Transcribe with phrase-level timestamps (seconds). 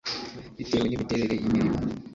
[0.57, 1.79] bitewe n imiterere y imirimo